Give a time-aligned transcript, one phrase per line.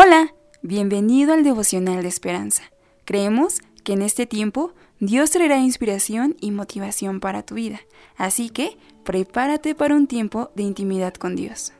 [0.00, 0.32] Hola,
[0.62, 2.62] bienvenido al devocional de esperanza.
[3.04, 7.80] Creemos que en este tiempo Dios traerá inspiración y motivación para tu vida,
[8.16, 11.72] así que prepárate para un tiempo de intimidad con Dios.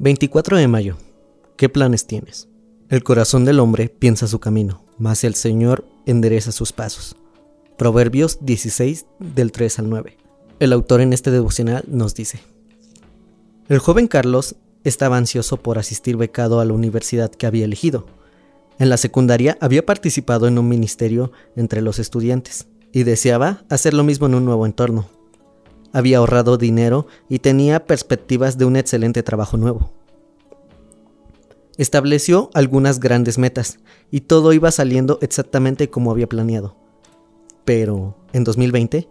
[0.00, 0.98] 24 de mayo.
[1.56, 2.50] ¿Qué planes tienes?
[2.90, 7.16] El corazón del hombre piensa su camino, mas el Señor endereza sus pasos.
[7.78, 10.18] Proverbios 16 del 3 al 9.
[10.60, 12.40] El autor en este devocional nos dice,
[13.70, 18.06] El joven Carlos estaba ansioso por asistir becado a la universidad que había elegido.
[18.78, 24.04] En la secundaria había participado en un ministerio entre los estudiantes y deseaba hacer lo
[24.04, 25.08] mismo en un nuevo entorno.
[25.92, 29.92] Había ahorrado dinero y tenía perspectivas de un excelente trabajo nuevo.
[31.76, 33.78] Estableció algunas grandes metas
[34.10, 36.76] y todo iba saliendo exactamente como había planeado.
[37.64, 39.08] Pero, en 2020,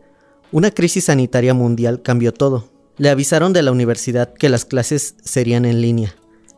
[0.51, 2.70] una crisis sanitaria mundial cambió todo.
[3.01, 6.13] Le avisaron de la universidad que las clases serían en línea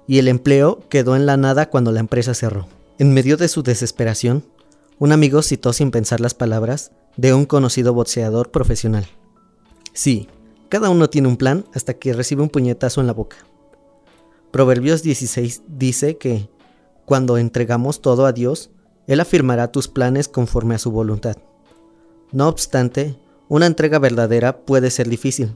[0.07, 2.67] y el empleo quedó en la nada cuando la empresa cerró.
[2.99, 4.43] En medio de su desesperación,
[4.99, 9.05] un amigo citó sin pensar las palabras de un conocido boxeador profesional.
[9.93, 10.27] Sí,
[10.68, 13.37] cada uno tiene un plan hasta que recibe un puñetazo en la boca.
[14.51, 16.49] Proverbios 16 dice que
[17.05, 18.70] cuando entregamos todo a Dios,
[19.07, 21.37] Él afirmará tus planes conforme a su voluntad.
[22.34, 23.15] No obstante,
[23.48, 25.55] una entrega verdadera puede ser difícil,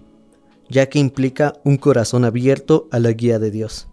[0.70, 3.88] ya que implica un corazón abierto a la guía de Dios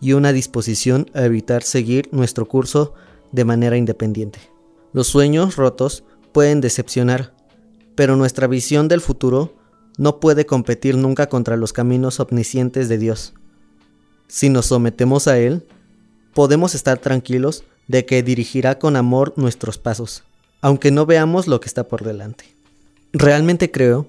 [0.00, 2.94] y una disposición a evitar seguir nuestro curso
[3.32, 4.38] de manera independiente.
[4.92, 7.34] Los sueños rotos pueden decepcionar,
[7.94, 9.54] pero nuestra visión del futuro
[9.96, 13.34] no puede competir nunca contra los caminos omniscientes de Dios.
[14.28, 15.66] Si nos sometemos a Él,
[16.34, 20.22] podemos estar tranquilos de que dirigirá con amor nuestros pasos,
[20.60, 22.44] aunque no veamos lo que está por delante.
[23.12, 24.08] Realmente creo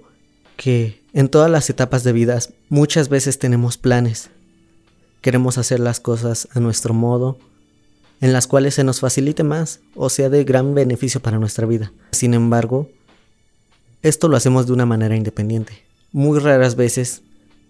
[0.57, 2.39] que en todas las etapas de vida
[2.69, 4.29] muchas veces tenemos planes.
[5.19, 7.37] Queremos hacer las cosas a nuestro modo,
[8.21, 11.91] en las cuales se nos facilite más o sea de gran beneficio para nuestra vida.
[12.13, 12.87] Sin embargo,
[14.01, 15.83] esto lo hacemos de una manera independiente.
[16.13, 17.21] Muy raras veces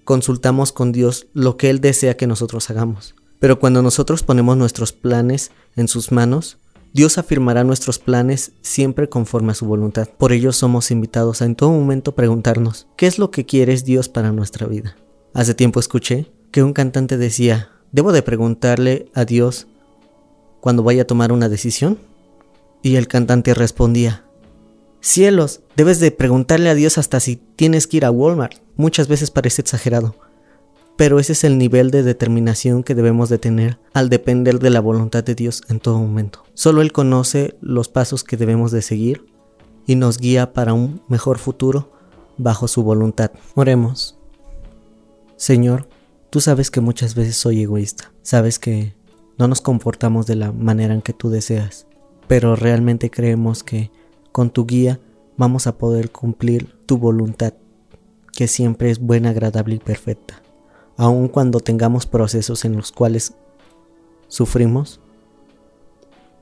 [0.04, 3.16] consultamos con Dios lo que Él desea que nosotros hagamos.
[3.40, 6.58] Pero cuando nosotros ponemos nuestros planes en sus manos,
[6.92, 10.08] Dios afirmará nuestros planes siempre conforme a su voluntad.
[10.18, 14.10] Por ello somos invitados a en todo momento preguntarnos, ¿qué es lo que quieres Dios
[14.10, 14.96] para nuestra vida?
[15.34, 19.68] Hace tiempo escuché que un cantante decía, ¿debo de preguntarle a Dios
[20.62, 22.00] cuando vaya a tomar una decisión?
[22.82, 24.26] Y el cantante respondía,
[25.02, 28.58] Cielos, debes de preguntarle a Dios hasta si tienes que ir a Walmart.
[28.76, 30.16] Muchas veces parece exagerado,
[31.00, 34.82] pero ese es el nivel de determinación que debemos de tener al depender de la
[34.82, 36.44] voluntad de Dios en todo momento.
[36.56, 39.26] Solo Él conoce los pasos que debemos de seguir
[39.88, 41.90] y nos guía para un mejor futuro
[42.38, 43.32] bajo su voluntad.
[43.56, 44.20] Oremos.
[45.38, 45.88] Señor,
[46.32, 48.94] tú sabes que muchas veces soy egoísta, sabes que
[49.38, 51.88] no nos comportamos de la manera en que tú deseas,
[52.28, 53.90] pero realmente creemos que
[54.34, 55.00] con tu guía
[55.38, 57.54] vamos a poder cumplir tu voluntad,
[58.34, 60.44] que siempre es buena, agradable y perfecta.
[61.00, 63.34] Aun cuando tengamos procesos en los cuales
[64.28, 65.00] sufrimos,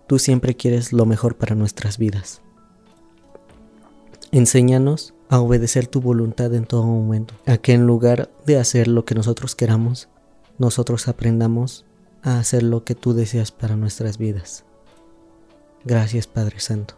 [0.07, 2.41] tú siempre quieres lo mejor para nuestras vidas.
[4.31, 9.06] Enséñanos a obedecer tu voluntad en todo momento, a que en lugar de hacer lo
[9.06, 10.09] que nosotros queramos,
[10.57, 11.85] nosotros aprendamos
[12.24, 14.66] a hacer lo que tú deseas para nuestras vidas.
[15.85, 16.95] Gracias Padre Santo.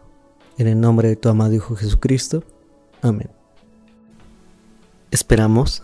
[0.58, 2.42] En el nombre de tu amado Hijo Jesucristo.
[3.02, 3.30] Amén.
[5.12, 5.84] Esperamos